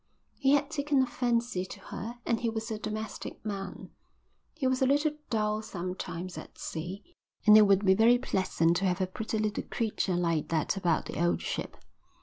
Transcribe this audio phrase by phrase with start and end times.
[0.39, 3.91] He had taken a fancy to her and he was a domestic man.
[4.55, 7.03] He was a little dull sometimes at sea
[7.45, 11.05] and it would be very pleasant to have a pretty little creature like that about
[11.05, 11.77] the old ship.